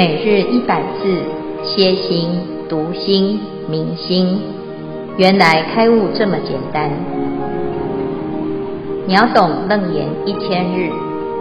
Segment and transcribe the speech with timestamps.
[0.00, 1.22] 每日一百字，
[1.62, 2.30] 歇心、
[2.70, 4.40] 读心、明心，
[5.18, 6.90] 原来开悟这么简单。
[9.06, 10.90] 秒懂楞严一千日，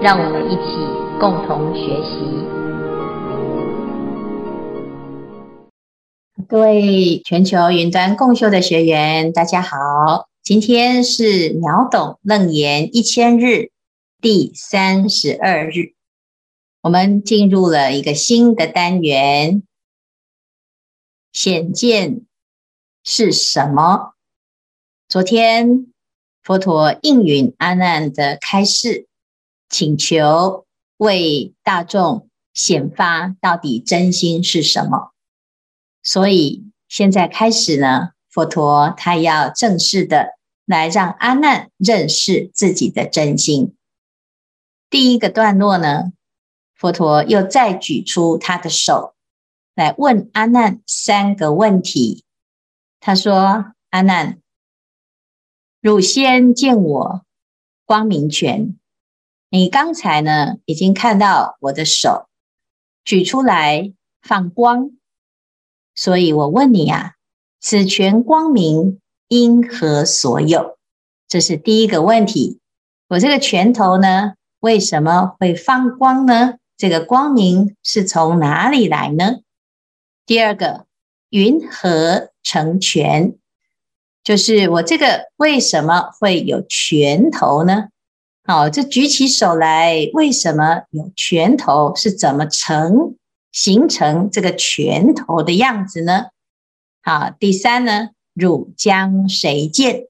[0.01, 0.75] 让我们一起
[1.21, 2.19] 共同学习。
[6.49, 13.69] 各位全球云端共修的学员，大家好，今天是秒懂楞严一千日
[14.21, 15.98] 第三十二日。
[16.81, 19.63] 我们进入了一个新的单元，
[21.33, 22.21] 显见
[23.03, 24.13] 是什么？
[25.09, 25.91] 昨天
[26.41, 29.07] 佛陀应允阿难的开示，
[29.67, 30.65] 请求
[30.95, 35.11] 为大众显发到底真心是什么。
[36.01, 43.75] 所以现在开始呢，佛陀他要正式的来让阿难认识自己的真心。
[44.89, 46.13] 第一个段落呢，
[46.79, 49.13] 佛陀又再举出他的手
[49.75, 52.23] 来问阿难三个问题。
[53.01, 54.39] 他说：“阿难，
[55.81, 57.25] 汝先见我
[57.83, 58.79] 光明拳，
[59.49, 62.29] 你刚才呢已经看到我的手
[63.03, 64.91] 举出来放光，
[65.93, 67.15] 所以我问你啊，
[67.59, 70.77] 此拳光明因何所有？
[71.27, 72.61] 这是第一个问题。
[73.09, 79.41] 我这个拳头呢，为什么会放光呢？”这个光明是从哪里来呢？
[80.25, 80.85] 第二个，
[81.29, 83.35] 云何成拳？
[84.23, 87.89] 就是我这个为什么会有拳头呢？
[88.45, 91.93] 好，这举起手来，为什么有拳头？
[91.97, 93.17] 是怎么成
[93.51, 96.27] 形成这个拳头的样子呢？
[97.01, 100.05] 好，第三呢，汝将谁见？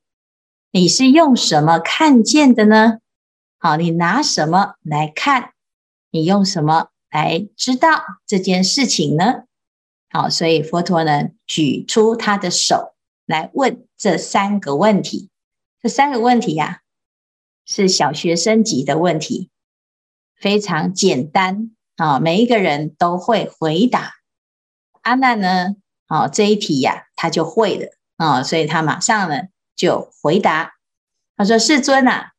[0.69, 2.99] 你是用什么看见的呢？
[3.57, 5.53] 好，你拿什么来看？
[6.11, 9.43] 你用什么来知道这件事情呢？
[10.09, 15.29] 好，所以佛陀呢举出他的手来问这三个问题。
[15.81, 16.81] 这三个问题呀，
[17.65, 19.49] 是小学生级的问题，
[20.35, 24.15] 非常简单啊，每一个人都会回答。
[25.01, 25.75] 阿难呢，
[26.07, 27.87] 哦，这一题呀，他就会了
[28.17, 29.43] 啊，所以他马上呢
[29.75, 30.73] 就回答。
[31.37, 32.31] 他说：“世尊啊。”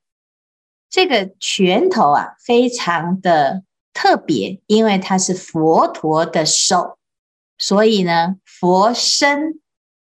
[0.90, 3.62] 这个拳头啊，非常的
[3.94, 6.98] 特别，因为它是佛陀的手，
[7.56, 9.60] 所以呢，佛身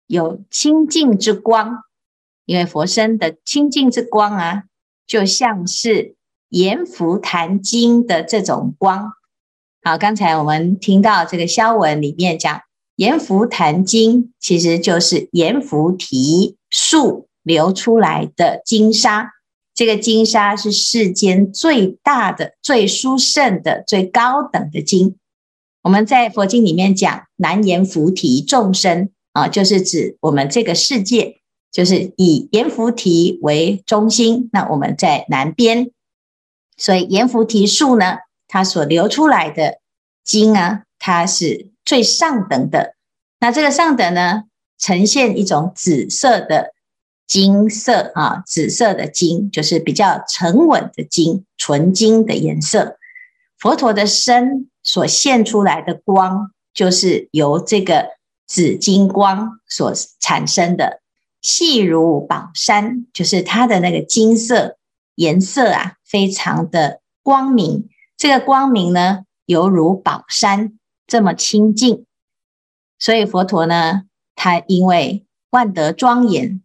[0.05, 1.83] 有清净之光。
[2.45, 4.65] 因为佛身的清净之光啊，
[5.07, 6.15] 就像是
[6.49, 9.13] 阎浮檀经的这种光。
[9.81, 12.61] 好，刚才我们听到这个消文里面讲，
[12.97, 19.31] 阎浮檀经其实就是阎浮提树流出来的金沙。
[19.75, 25.17] 这个金沙是世间最大的、最殊胜的、最高等的金。
[25.81, 31.41] 我们在佛经里面讲南阎浮提众生啊，就是指我们这个世界，
[31.73, 34.49] 就是以阎浮提为中心。
[34.53, 35.91] 那我们在南边，
[36.77, 39.79] 所以阎浮提树呢，它所流出来的
[40.23, 42.95] 金啊，它是最上等的。
[43.41, 44.43] 那这个上等呢，
[44.79, 46.74] 呈现一种紫色的。
[47.27, 52.97] 金色啊，紫色的金就是比较沉稳的金，纯金的颜色。
[53.57, 58.09] 佛陀的身所现出来的光，就是由这个
[58.45, 61.01] 紫金光所产生的，
[61.41, 64.77] 细如宝山，就是它的那个金色
[65.15, 67.89] 颜色啊，非常的光明。
[68.15, 72.05] 这个光明呢，犹如宝山这么清净。
[72.99, 74.03] 所以佛陀呢，
[74.35, 76.61] 他因为万德庄严。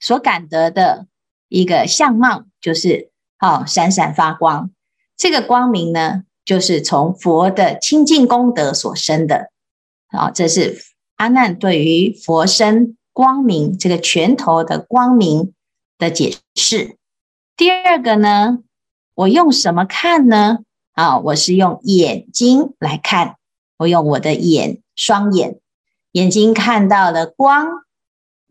[0.00, 1.06] 所感得的
[1.48, 4.70] 一个相貌，就是好闪闪发光。
[5.16, 9.50] 这个光明呢，就是从佛的清净功德所生的。
[10.08, 10.80] 好，这是
[11.16, 15.52] 阿难对于佛身光明这个拳头的光明
[15.98, 16.96] 的解释。
[17.56, 18.60] 第二个呢，
[19.14, 20.60] 我用什么看呢？
[20.92, 23.36] 啊，我是用眼睛来看，
[23.76, 25.60] 我用我的眼，双眼，
[26.12, 27.84] 眼睛看到了光。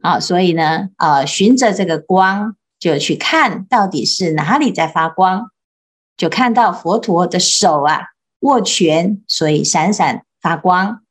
[0.02, 5.52] 啊，所以呢，呃，循着这个光就去看到底是哪里在发光，
[6.16, 8.02] 就看到佛陀的手啊
[8.40, 11.02] 握拳，所以闪闪发光。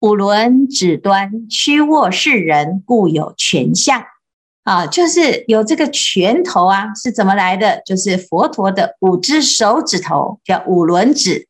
[0.00, 4.04] 五轮指端屈握是人，故有拳相。
[4.64, 7.80] 啊，就是有这个拳头啊，是怎么来的？
[7.86, 11.48] 就是佛陀的五只手指头叫五轮指。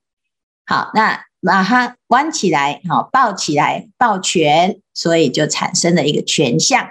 [0.66, 1.24] 好，那。
[1.46, 6.88] 把它弯起来，好抱起来，抱拳，所以就产生了一个拳相。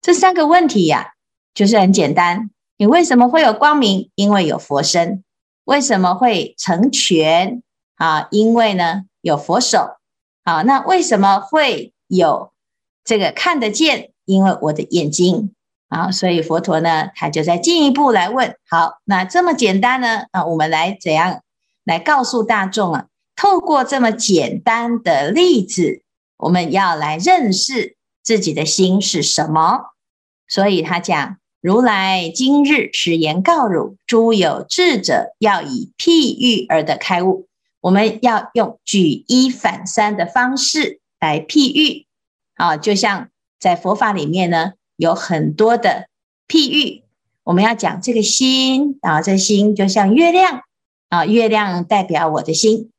[0.00, 1.14] 这三个问题呀、
[1.52, 2.50] 就是很简单。
[2.76, 4.10] 你为什么会有光明？
[4.14, 5.22] 因为有佛身。
[5.64, 7.62] 为什么会成拳？
[7.96, 9.96] 啊，因为呢有佛手，
[10.42, 12.52] 啊，那为什么会有
[13.04, 14.10] 这个看得见？
[14.24, 15.54] 因为我的眼睛
[15.88, 20.24] 啊，所以佛陀呢，他就在进一步来问：好，那这么简单呢？
[20.32, 21.42] 啊，我们来怎样
[21.84, 23.06] 来告诉大众啊？
[23.42, 26.02] 透过这么简单的例子，
[26.36, 29.94] 我们要来认识自己的心是什么。
[30.46, 31.38] 所以他讲。
[31.60, 37.48] 如来今日实言告汝：诸有智者，要以譬喻而得开悟。
[37.80, 42.06] 我们要用举一反三的方式来譬喻
[42.54, 43.28] 啊，就像
[43.58, 46.06] 在佛法里面呢，有很多的
[46.46, 47.02] 譬喻。
[47.42, 50.62] 我们要讲这个心啊，这心就像月亮
[51.08, 52.91] 啊，月亮代表我的心。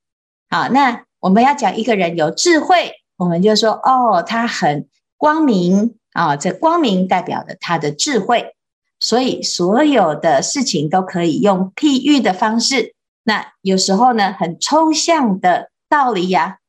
[0.53, 5.95] 好，那我们要讲一个人有智慧，我们就说哦，他很光明。
[6.11, 8.53] 啊，这光明代表了他的智慧，
[8.99, 12.93] 所以所有的事情都可以用譬喻的方式。
[13.23, 16.59] 那有时候呢，很抽象的道理呀、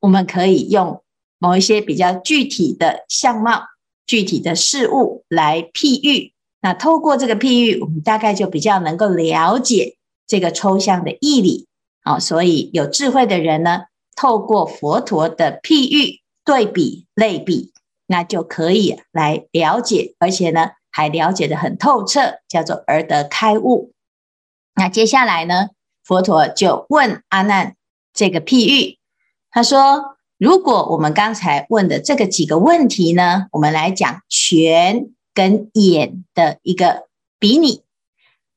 [0.00, 1.02] 我们可以用
[1.38, 3.64] 某一些比较具体的相貌、
[4.06, 6.32] 具体的事物来譬喻。
[6.62, 11.67] 那透过这个譬喻，我们大概就比较能够了解这个抽象的义理。
[12.08, 13.82] 好，所以有智慧的人呢，
[14.16, 17.74] 透过佛陀的譬喻、对比、类比。
[18.06, 23.92] 那就可以来了解，而且呢，还了解得很透彻，叫做而得开悟。
[24.74, 25.68] 那接下来呢，
[26.02, 27.76] 佛陀就问阿难
[28.14, 28.96] 这个譬喻，
[29.50, 37.08] 他说：如果我们刚才问的这个几个问题呢，我们来讲拳跟眼的一个
[37.38, 37.82] 比拟。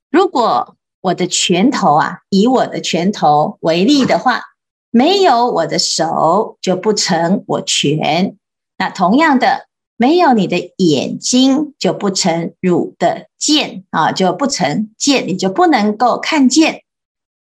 [0.10, 4.44] 如果我的拳头啊，以我的拳头为例的话，
[4.92, 8.38] 没有我的手就不成我拳。
[8.78, 9.68] 那同样的，
[9.98, 16.84] 没有你的眼睛，就不成汝的见啊，就不成见，你就不能够看见。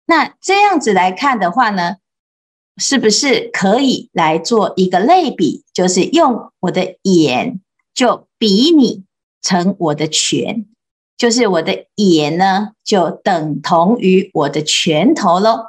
[0.07, 1.97] 那这样子来看的话呢，
[2.77, 5.65] 是不是可以来做一个类比？
[5.73, 7.61] 就是用我的眼
[7.95, 9.05] 就比拟
[9.43, 10.67] 成我的拳，
[11.19, 15.65] 就是我的眼呢，就等同于我的拳头喽。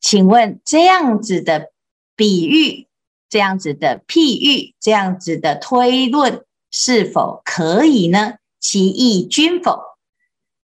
[0.00, 1.70] 请问这样子的
[2.16, 2.88] 比喻？
[3.28, 8.34] 这样子的譬喻，这样子的推论，是否可以呢？
[8.58, 9.80] 其意均否？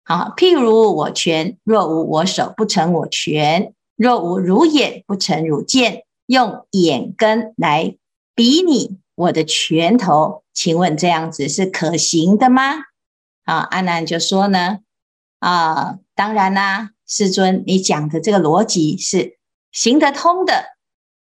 [0.04, 6.04] 好，譬如我拳，若无我手，不成我拳；若无如眼，不成如剑。
[6.26, 7.96] 用眼根来
[8.34, 12.78] 比拟我的拳头，请问这样子是可行的吗？
[13.46, 14.80] 啊，阿难就说呢，
[15.40, 19.38] 啊，当然啦，世尊，你讲的这个逻辑是
[19.72, 20.76] 行得通的。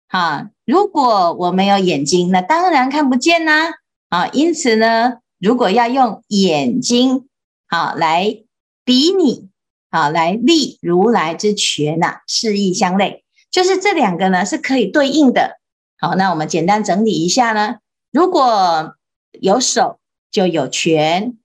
[0.08, 3.72] 啊，如果我没有眼睛，那当然看不见呐。
[4.10, 7.30] 啊，因此呢，如果要用眼睛
[7.68, 8.44] 啊来
[8.84, 9.50] 比拟
[9.90, 15.60] 啊来立如来之拳呐，事义相类，就是这两个呢是可以对应的。
[15.98, 17.78] 好，那我们简单整理一下呢，
[18.12, 18.96] 如果
[19.40, 21.38] 有手就有拳，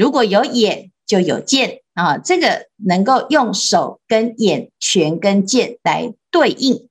[0.00, 6.88] 如果有眼就有见啊，这个能够用手跟眼、拳跟剑来对应。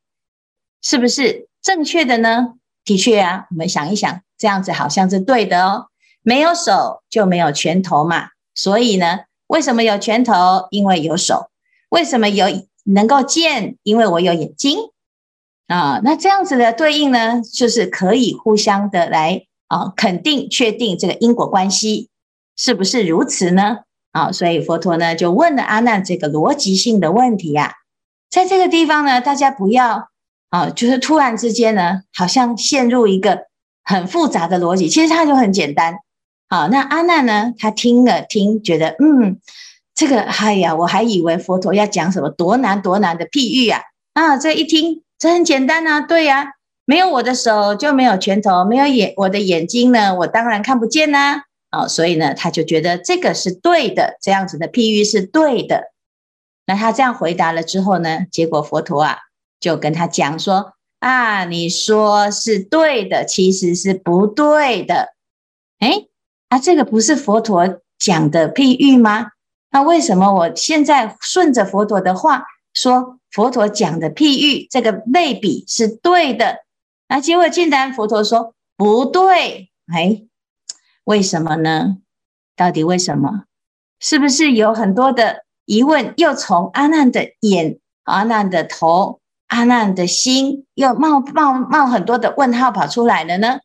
[0.83, 2.53] 是不是正确的呢？
[2.85, 5.88] 的确啊，我们想一想，这样子好像是对的哦。
[6.21, 10.68] 没有手就没有拳头嘛，所以呢，为什么有拳头？
[10.69, 11.49] 因为有手。
[11.89, 12.45] 为什么有
[12.83, 13.78] 能够见？
[13.81, 14.78] 因为我有眼睛
[15.66, 15.99] 啊。
[16.04, 22.09] 那这样子的对应呢，就是可以互相的来啊肯定、确定这个因果关系，
[22.59, 23.78] 是不是如此呢？
[24.11, 27.73] 啊，所以佛陀呢就问了阿难这个逻辑性的问题呀，
[28.30, 30.09] 在这个地方呢，大家不要。
[30.49, 33.42] 啊，就是突然之间呢，好像陷入一个
[33.83, 35.99] 很复杂的逻辑，其实它就很简单。
[36.49, 39.39] 好，那阿难呢，他听了听，觉得嗯，
[39.94, 43.81] 这个哎呀，我还以为佛陀要讲什么多难多难的譬喻啊，
[44.16, 51.19] 啊，这一听这很简单啊，对呀，没有我的手就没有拳头，没有眼我的眼睛呢，我当然看不见呐。
[51.19, 55.92] 啊，哦所以呢，他就觉得这个是对的，这样子的譬喻是对的。
[56.66, 59.18] 那他这样回答了之后呢，结果佛陀啊。
[59.59, 65.09] 就跟他讲说啊，你说是对的，其实是不对的。
[65.81, 66.07] 诶，
[66.47, 69.31] 啊，这个不是佛陀讲的譬喻吗？
[69.71, 76.59] 那为什么我现在顺着佛陀的话说，佛陀讲的譬喻这个类比是对的？
[77.09, 79.69] 那结果竟然佛陀说不对。
[79.94, 80.29] 诶，
[81.09, 81.97] 为什么呢？
[82.56, 83.45] 到底为什么？
[83.99, 86.13] 是不是有很多的疑问？
[86.18, 89.19] 又从阿难的眼、阿难的头。
[89.47, 93.57] 阿难的心又冒冒冒很多的问号跑出来了呢。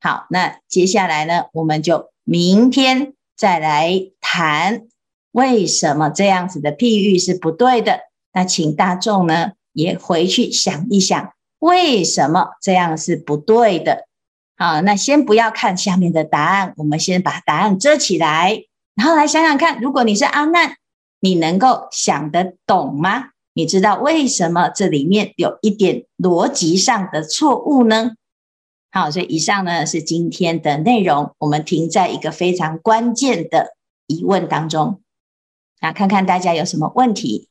[0.00, 4.86] 好，那接下来呢，我们就明天再来谈
[5.32, 7.98] 为什么这样子的譬喻是不对的。
[8.32, 14.06] 那请大众呢也回去想一想，为什么这样是不对的？
[14.56, 20.76] 好，那先不要看下面的答案，我们先把答案遮起来，然后来想想看，如果你是阿难，
[21.20, 23.30] 你能够想得懂吗？
[23.54, 28.12] 你知道为什么这里面有一点逻辑上的错误呢？
[28.90, 33.74] 好，所以以上呢是今天的内容，我们停在一个非常关键的
[34.06, 35.02] 疑问当中，
[35.80, 37.48] 那看看大家有什么问题。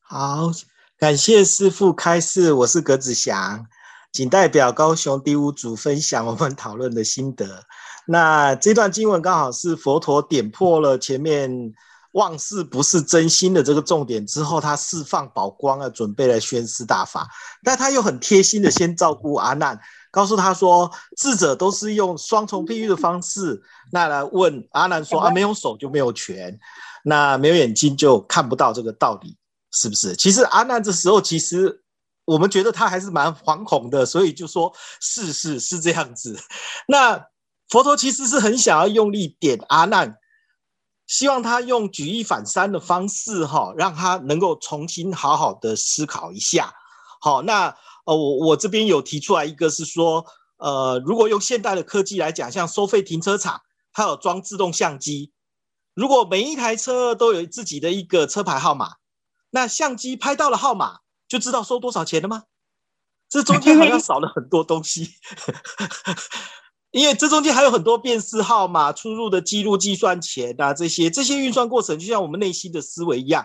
[0.00, 0.50] 好，
[0.98, 3.66] 感谢师父开示，我是葛子祥，
[4.14, 7.64] 仅代表高雄第五组分享我们讨论的心得。
[8.06, 11.50] 那这段经文刚好是佛陀点破了前面
[12.12, 17.26] 忘事不是真心的这个重点之后，他释放宝光啊，准备来宣示大法。
[17.64, 19.76] 但他又很贴心的先照顾阿难，
[20.12, 26.56] 告诉他说，智者都是用双重譬喻的方式，那来问阿难说啊，没有手就没有权，
[27.02, 29.36] 那没有眼睛就看不到这个道理，
[29.72, 30.14] 是不是？
[30.14, 31.82] 其实阿难这时候，其实
[32.24, 36.38] 我们觉得他还是蛮惶恐的，所以就说是是是这样子。
[36.88, 37.26] 那
[37.68, 40.16] 佛陀其实是很想要用力点阿难，
[41.06, 46.72] 希望他用举一反三的方式，哈，让他能够重新好好的思考一下。
[47.20, 47.74] 好，那
[48.06, 50.24] 呃，我我这边有提出来一个，是说，
[50.58, 53.62] 呃，如果用现代的科技来讲，像收费停车场，
[53.92, 55.32] 它有装自动相机，
[55.94, 58.96] 如果每一台车都有自己的一个车牌号码，
[59.50, 62.44] 那相机拍到了号码，就知道收多少钱了吗？
[63.28, 65.10] 这中间好像少了很多东西，
[66.92, 73.44] 因为这中间还有很多辨识号码、出入的记录、计算钱啊，这些这些运算过程，就像我们内心的思维一样。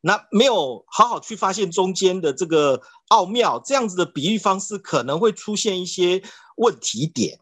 [0.00, 6.22] 那没有好好去发现中间的这个奥妙，这样子的比喻方式可能会出现一些
[6.56, 7.38] 问题点。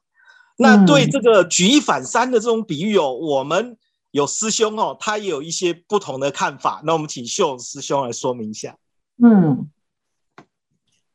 [0.59, 3.77] 那对这个举一反三的这种比喻哦，我们
[4.11, 6.81] 有师兄哦，他也有一些不同的看法。
[6.85, 8.75] 那我们请秀师兄来说明一下。
[9.23, 9.71] 嗯，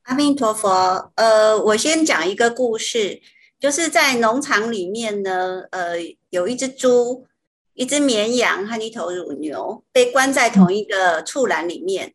[0.03, 1.11] 阿弥陀佛。
[1.15, 3.21] 呃，我先讲一个故事，
[3.59, 5.97] 就是在农场里面呢，呃，
[6.29, 7.27] 有一只猪。
[7.73, 12.13] 一只绵羊和一头乳牛被关在同一个畜栏里面。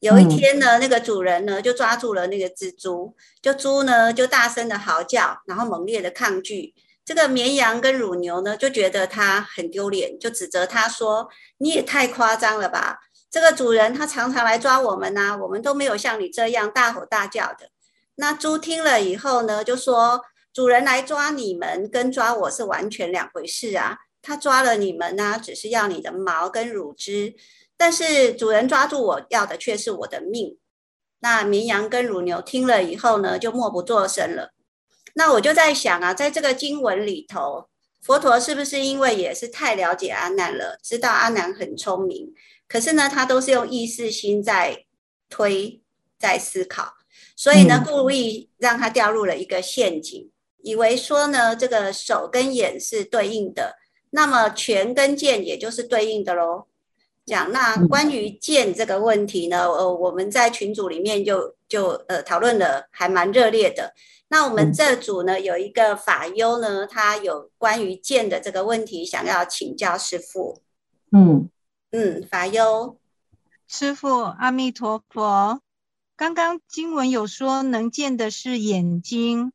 [0.00, 6.74] 有一天呢，那个主人呢就抓住了那个蜘蛛，就猪呢就大声的嚎叫，然后猛烈的抗拒。
[7.04, 12.98] 这个绵羊跟乳牛呢就觉得它很丢脸，就指责他说：“你也太夸张了吧！
[13.30, 17.70] 这个主人他常常来抓我们呐、我们都没有像你这样大吼大叫的。”
[18.16, 27.34] 那猪听了以后呢，就说：“主人来抓你们跟抓我是完全两回事啊。”他抓了你们呢、只是要你的毛跟乳汁，
[27.76, 30.58] 但是主人抓住我要的却是我的命。
[31.20, 34.52] 那绵羊跟乳牛听了以后呢，就默不作声了。
[35.14, 37.68] 那我就在想啊，在这个经文里头，
[38.02, 42.34] 佛陀是不是因为也是太了解阿难了，知道阿难很聪明，
[42.68, 44.84] 可是呢，他都是用意识心在
[45.30, 45.80] 推，
[46.18, 46.92] 在思考，
[47.34, 50.30] 所以呢，故意让他掉入了一个陷阱，
[50.62, 53.76] 以为说呢，这个手跟眼是对应的。
[54.10, 56.66] 那么拳跟剑也就是对应的喽。
[57.26, 63.92] 讲那关于剑这个问题呢，呃，我们在群组里面就就呃讨论的还蛮热烈的。
[64.28, 70.62] 那我们这组呢有一个法优呢，他有关于剑的这个问题想要请教师傅。
[71.12, 71.50] 嗯
[71.90, 72.98] 嗯，法优，
[73.66, 75.62] 师傅阿弥陀佛。
[76.16, 79.52] 刚刚经文有说能见的是眼睛，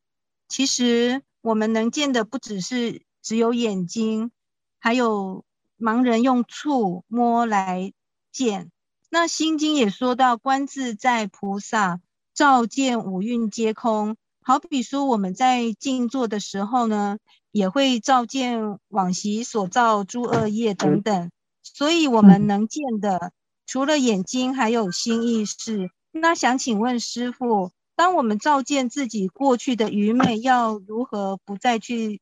[0.47, 4.31] 其实我们能见的不只是只有眼睛。
[4.79, 5.45] 还有
[5.77, 7.93] 盲人用触摸来
[8.31, 8.71] 见，
[9.09, 12.01] 那心经也说到观自在菩萨
[12.33, 17.17] 照见五蕴皆空，好比说我们在静坐的时候呢，
[17.51, 21.31] 也会照见往昔所造诸恶业等等，
[21.63, 23.31] 所以我们能见的
[23.65, 25.89] 除了眼睛，还有心意识。
[26.11, 32.21] 那想请问师父，当我们照见自己过去的愚昧，要如何不再去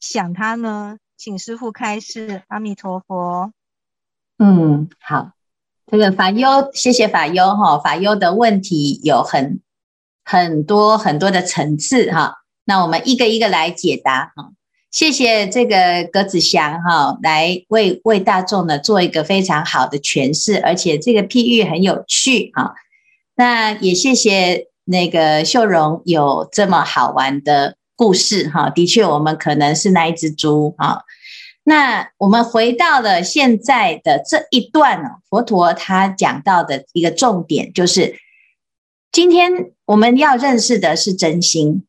[0.00, 0.98] 想它呢？
[1.16, 3.52] 请师父开示，阿弥陀佛。
[4.38, 5.32] 嗯，好，
[5.86, 7.78] 这个法优，谢谢法优哈。
[7.78, 9.60] 法优的问题有很
[10.24, 14.50] 很多很多的层次哈，那我们一个一个来解答哈。
[14.92, 22.74] 谢谢这个葛子祥哈，来为为大众呢做一个非常好的诠释，而且这个譬喻很有趣哈。
[23.34, 31.00] 那也谢谢那个秀荣有这么好玩的故事哈，的确我们可能是那一只猪啊。
[31.64, 38.16] 那我们回到了现在的这一段呢，佛陀他讲到的一个重点就是，
[39.10, 41.84] 今天我们要认识的是真心，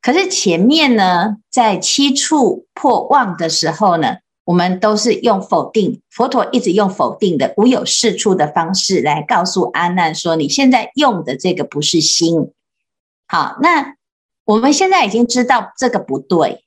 [0.00, 12.52] 可是前面呢，在七处破妄的时候呢，我们都是用否定，佛陀一直用否定的无有是处的方式来告诉阿难说，你现在用的这个不是心。
[13.26, 13.96] 好，那
[14.44, 16.64] 我们现在已经知道这个不对。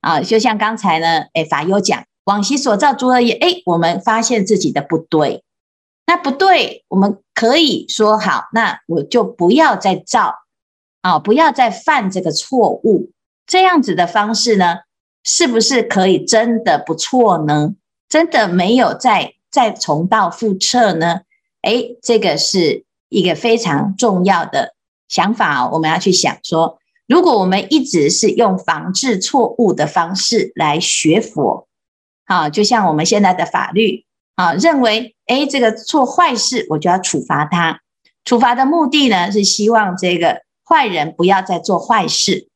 [0.00, 5.44] 啊，就像刚才呢，哎，法优讲往昔所造诸恶业，哎，我们发现自己的不对，
[6.06, 10.36] 那不对，我们可以说好，那我就不要再造
[11.02, 13.10] 啊，不要再犯这个错误，
[13.46, 14.80] 这样子的方式呢，
[15.24, 17.74] 是不是可以真的不错呢？
[18.08, 21.20] 真的没有再再重蹈覆辙呢？
[21.62, 24.74] 哎，这个是一个非常重要的。
[25.08, 31.66] 想法哦，我们要去想说，如果我们一直是用防治错误的方式来学佛，
[32.26, 34.04] 啊，就像我们现在的法律
[34.36, 37.80] 啊，认为，哎，这个做坏事，我就要处罚他。
[38.24, 42.48] 处罚的目的呢，是希望这个坏人不要再做坏事，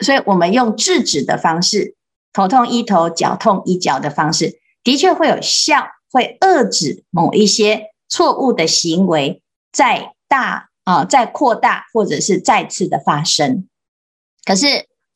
[0.00, 1.96] 所以我们用制止的方式，
[2.34, 9.42] 头痛医头，脚痛医脚的方式，的确会有效，会遏制某一些错误的行为
[9.72, 10.68] 在大。
[10.84, 13.66] 啊，再扩大或者是再次的发生，
[14.44, 14.66] 可是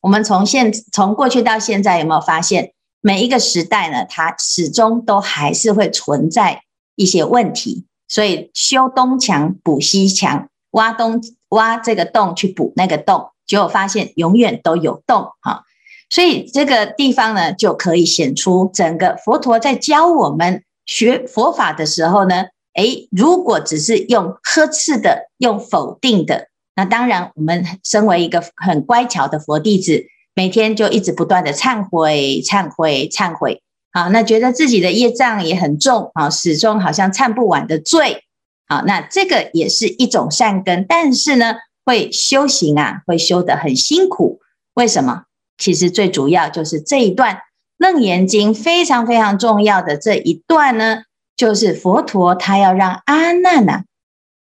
[0.01, 6.63] 我们从现从过去到现在有没有发现，每一个时代呢，它始终都还是会存在
[6.95, 15.63] 一些问题，所以修东墙补西墙，挖东挖这个洞去补那个洞，结果发现永远都有洞哈，
[16.09, 22.45] 所以这个地方呢，就可以显出整个佛陀在教我们学佛法的时候呢。
[22.75, 33.61] 诶，如果只是用呵斥的、用否定的，那当然，我们身为一个很乖巧的佛弟子，每天就一直不断的忏悔、忏悔、忏悔，
[33.91, 38.23] 好，那觉得自己的业障也很重啊，始终好像忏不完的罪，
[38.69, 44.39] 好，那这个也是一种善根，但是呢，会修行啊，会修得很辛苦。
[44.75, 45.23] 为什么？
[45.57, 47.35] 其实最主要就是这一段
[47.77, 51.03] 《楞严经》非常非常重要的这一段呢。
[51.35, 53.83] 就是佛陀，他要让阿难呐、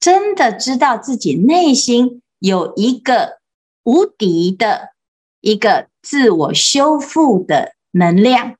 [0.00, 3.38] 真的知道自己内心有一个
[3.85, 4.88] 无敌的
[5.40, 8.57] 一个自我修复的能量。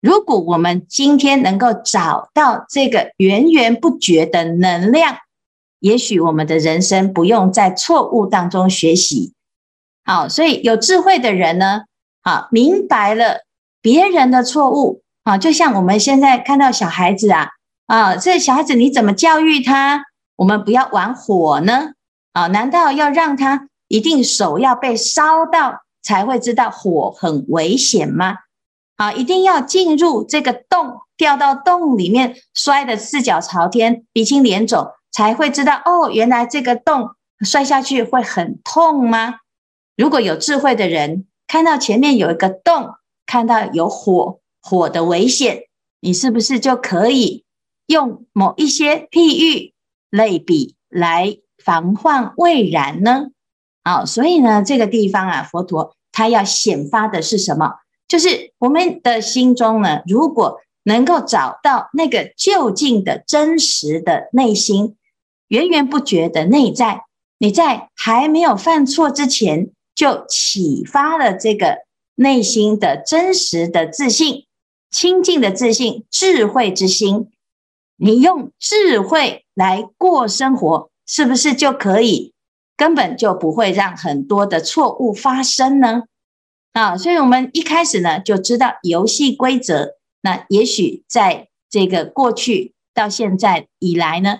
[0.00, 5.18] 如果我们今天能够找到这个源源不绝的能量，
[5.82, 9.34] 也许我们的人生不用在错误当中学习。
[10.04, 11.82] 好，所以有智慧的人呢，
[12.22, 13.40] 好，明白了
[13.80, 17.48] 别人的错误啊，就像我们现在看到小孩子啊。
[17.86, 20.04] 啊，这小孩子你怎么教育他？
[20.36, 21.90] 我们不要玩火呢？
[22.32, 28.36] 啊，难道要让他一定手要被烧到才会知道火很危险吗？
[28.96, 37.10] 啊，一定要进入这个洞，掉到洞里面，摔得四脚朝天，鼻青脸肿，才会知道哦，原来这个洞
[37.44, 39.36] 摔下去会很痛吗？
[39.96, 42.94] 如果有智慧的人看到前面有一个洞，
[43.26, 45.64] 看到有火，火的危险，
[46.00, 47.44] 你是不是就可以？
[47.86, 49.74] 用某一些譬喻
[50.08, 53.26] 类比来防患未然呢？
[53.84, 57.74] 好，所以呢，这个地方啊，佛陀他要显发的是什么？
[58.08, 64.96] 就是我们的心中呢，如果能够找到那个究竟的真实的内心，
[65.52, 67.02] 源源不绝的内在，
[67.36, 71.80] 你在还没有犯错之前，就启发了这个
[72.14, 74.46] 内心的真实的自信、
[74.90, 77.30] 清净的自信、智慧之心。
[77.96, 82.32] 你用智慧来过生活，是不是就可以
[82.74, 86.04] 根本就不会让很多的错误发生呢？
[86.72, 89.96] 啊，所以我们一开始呢就知道游戏规则。
[90.22, 94.38] 那也许在这个过去到现在以来呢，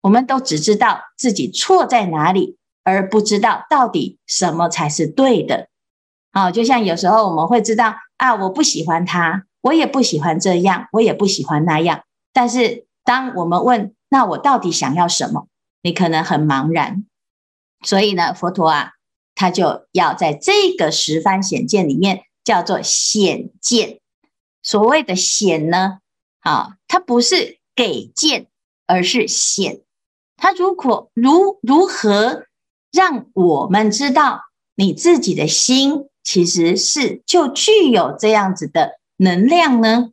[0.00, 5.68] 我们都只知道自己错在哪里，而不知道到底什么才是对的。
[6.30, 12.86] 啊，就像有时候我们会知道啊，我不喜欢他，我也不喜欢这样，我也不喜欢那样，但是。
[13.02, 15.48] 当我们问，那我到底想要什么？
[15.82, 17.06] 你可能很茫然。
[17.82, 18.92] 所以呢，佛陀啊，
[19.34, 24.00] 他就要在这个十番显见里面叫做显见。
[24.62, 26.00] 所谓的显呢，
[26.40, 28.46] 啊，它不是给见，
[28.86, 29.80] 而是显。
[30.40, 32.46] 他如果如如何
[32.90, 34.40] 让我们知道
[34.74, 40.10] 你自己的心其实是就具有这样子的能量呢？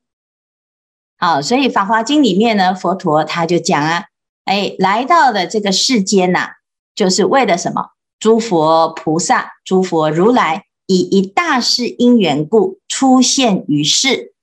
[1.17, 4.03] 好，所以《法华经》里面呢，佛陀他就讲啊，
[4.43, 6.51] 哎，来到了这个世间呐、啊，
[6.93, 7.91] 就是为了什么？
[8.19, 14.33] 诸佛菩萨、诸佛如来以一大事因缘故出现于世。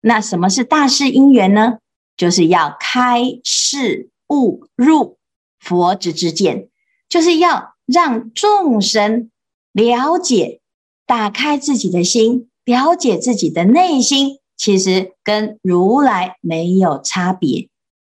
[0.00, 1.78] 那什么是大事因缘呢？
[2.16, 5.18] 就是要开示悟入
[5.66, 6.68] 佛之知见，
[7.08, 9.30] 就是要让众生
[9.72, 10.60] 了解、
[11.04, 14.38] 打开自己的心，了解自己的内心。
[14.56, 17.68] 其实跟如来没有差别，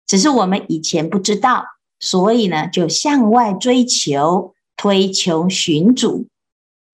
[0.06, 1.64] 只是我们以前不知道，
[1.98, 6.28] 所以呢就向外追求，推求寻主。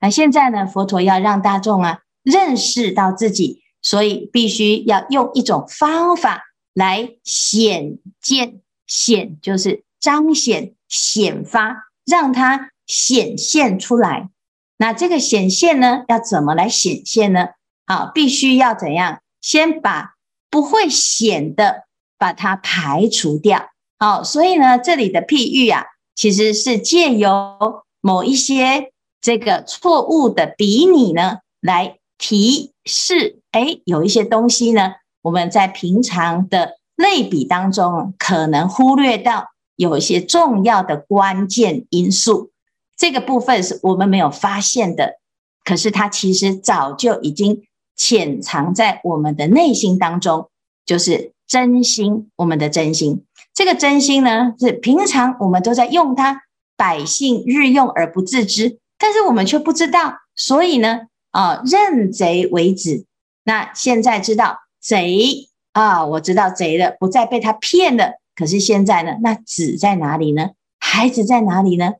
[0.00, 6.42] 那现在呢，佛陀要让大众啊认识到自己，所以必须要用一种方法
[6.74, 14.30] 来显见，显就是彰显、显发，让它显现出来。
[14.76, 17.48] 那这个显现呢，要怎么来显现呢？
[17.86, 19.18] 啊，必须要怎样？
[19.40, 20.14] 先把
[20.48, 23.70] 不会显的把它排除掉。
[23.98, 25.82] 好，所以呢，这里的譬喻啊，
[26.14, 34.92] 其实是借由某一些这个错误的比拟呢，来提示，哎，有一些东西呢，
[35.22, 42.50] 我们在平常的类比当中可能忽略到有一些重要的关键因素。
[42.96, 45.18] 这个部分是我们没有发现的，
[45.64, 47.62] 可是它其实早就已经
[47.94, 50.48] 潜藏在我们的内心当中，
[50.84, 52.30] 就是真心。
[52.36, 56.42] 我们的真心，这个真心呢，是平常我们都在用它，
[56.76, 60.14] 百姓日用而不自知，但是我们却不知道。
[60.34, 63.04] 所以呢，啊，认贼为子。
[63.44, 68.18] 那现在知道贼啊，我知道贼了，不再被他骗了。
[68.36, 70.50] 可是现在呢，那子在哪里呢？
[70.78, 71.94] 孩子在哪里呢？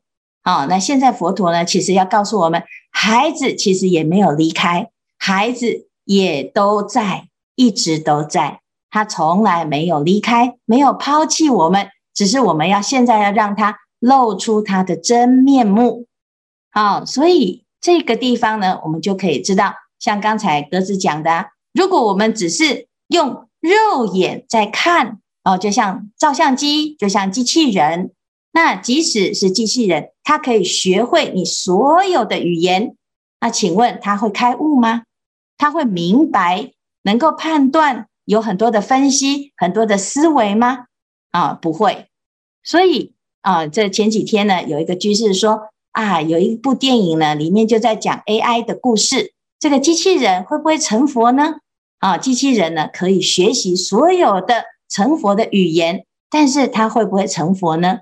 [0.44, 16.06] 哦，那现在佛陀呢，其实要告诉我们，孩子其实也没有离开，孩子也都在，一直都在，他从来没有离开，没有抛弃我们，只是我们要现在要让他露出他的真面目。
[16.70, 28.10] 好，所以这个地方呢，我们就可以知道，像刚才鸽子讲的，如果我们只是用肉眼在看，哦，就像照相机，就像机器人。
[28.50, 32.96] 那即使是机器人，它可以学会你所有的语言。
[33.40, 35.04] 那请问它会开悟吗？
[35.56, 40.86] 它会明白，能够判断，有很多的分析，很多的思维吗？
[41.30, 42.06] 啊，不会。
[42.64, 49.32] 所以啊，这前几天呢，有一个居士说啊，有一部电影呢，里面就在讲 AI 的故事。
[49.60, 51.54] 这个机器人会不会成佛呢？
[52.00, 58.00] 啊，机器人呢，可以学习所有的成佛的语言，但是他会不会成佛呢？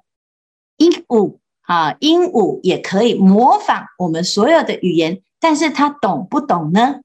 [0.76, 7.00] 鹦鹉啊，鹦鹉也可以模仿我们所有的语言，但是他懂不懂呢？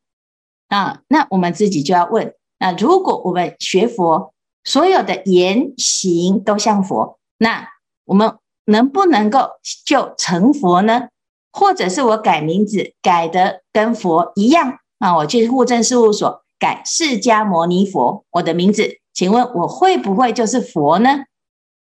[0.67, 7.67] 啊，那我们自己就要问：那如果我们学佛，所有的言行都像佛，那
[8.05, 9.51] 我们能不能够
[9.85, 11.07] 就成佛呢？
[11.51, 15.15] 或者是我改名字改得跟佛一样啊？
[15.17, 21.25] 我去户政事务所改释迦牟尼佛，我的名字，请问我会不会就是佛呢？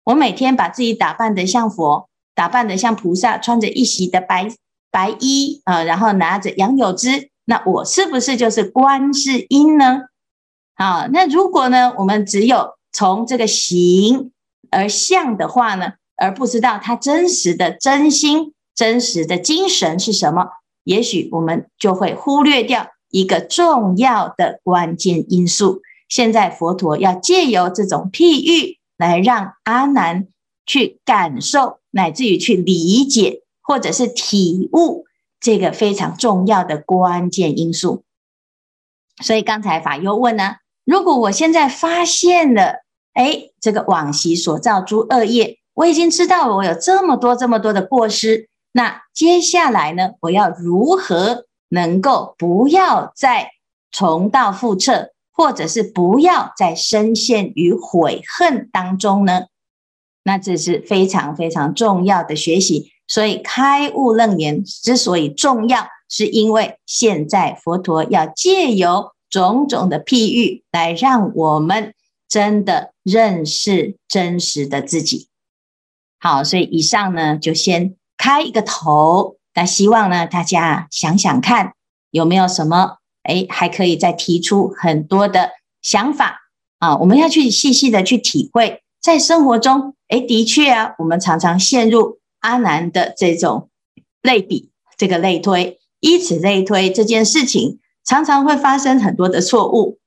[0.06, 4.50] 我每天把自己打扮得像佛，打扮得像菩萨，穿着一袭的白
[4.90, 10.06] 白衣啊、然后拿着杨柳枝，那我是不是就是观世音呢？
[10.78, 14.32] 啊，那如果呢，我们只有从这个形
[14.72, 20.48] 而像的话呢，而不知道他真实的真心、真实的精神是什么，
[20.86, 25.84] 也许我们就会忽略掉一个重要的关键因素。
[26.08, 28.78] 现在佛陀要借由这种譬喻。
[29.00, 30.26] 来让阿难
[30.66, 35.06] 去感受，乃至于去理解，或者是体悟
[35.40, 38.04] 这个非常重要的关键因素。
[39.22, 42.78] 所以刚才法优问呢，如果我现在发现了，
[43.14, 53.52] 哎，这个往昔所造诸恶业，我已经知道我有这么多这么多的过失，那接下来呢，我要如何能够不要再
[53.92, 55.12] 重蹈覆辙？
[55.38, 59.44] 或者是不要再深陷于悔恨当中呢？
[60.24, 62.92] 那这是非常非常重要的学习。
[63.08, 71.94] 所以开悟楞严之所以重要，是因为现在佛陀要借由种种的譬喻，来让我们
[72.28, 75.30] 真的认识真实的自己。
[76.20, 79.38] 好，所以以上呢，就先开一个头。
[79.54, 81.74] 那希望呢，大家想想看，
[82.12, 82.98] 有没有什么？
[83.28, 86.98] 哎，还可以再提出很多的想法啊！
[86.98, 93.70] 我们要去细细的去体会，在生活中，哎，的确啊，我们常常陷入阿难的这种
[94.22, 99.98] 类比，这个类推，以此类推这件事情，常常会发生很多的错误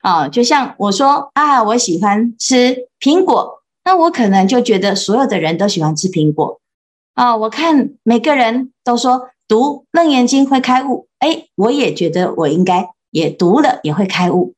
[0.00, 0.28] 啊！
[0.28, 6.60] 就像我说啊，我喜欢吃苹果，那我可能就觉得所有的人都喜欢吃苹果
[7.14, 7.36] 啊！
[7.36, 9.28] 我看每个人都说。
[9.48, 14.54] 读楞严经会开悟，哎，我也觉得我应该也读了也会开悟。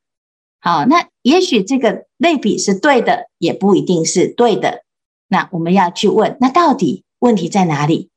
[0.59, 4.83] 好，那也许这个类比是对的，也不一定是对的。
[5.27, 8.09] 那我们要去问，那到底问题在哪里？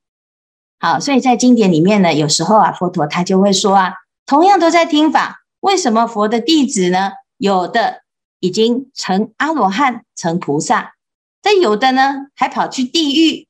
[0.78, 3.92] 好，所以在经典里面呢，有时候啊，佛陀他就会说啊，
[4.24, 8.00] 同样都在听法，为什么佛的弟子呢，有的
[8.40, 10.94] 已经成阿罗汉、成菩萨，
[11.42, 13.46] 但有的呢还跑去地狱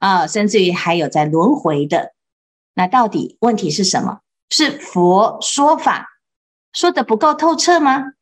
[0.00, 2.14] 啊，甚至于还有在轮回的。
[2.74, 4.18] 那到底问题是什么？
[4.50, 6.08] 是佛说法
[6.72, 8.12] 说得不够透彻吗？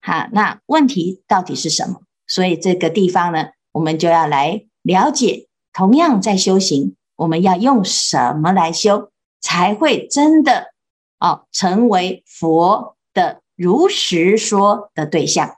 [0.00, 2.02] 好，那问题到底是什么？
[2.26, 5.48] 所以这个地方呢，我们就要来了解。
[5.72, 10.72] 同样在修行，我们要用什么来修，才会真的
[11.18, 15.56] 哦成为佛的如实说的对象？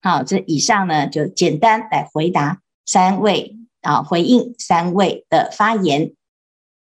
[0.00, 6.14] 好，这以上呢就简单来回答三位啊，回应三位的发言。